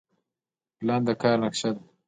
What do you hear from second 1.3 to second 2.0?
نقشه ده